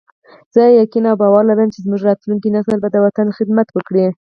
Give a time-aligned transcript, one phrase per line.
[0.55, 4.05] زه یقین او باور لرم چې زموږ راتلونکی نسل به د وطن خدمت وکړي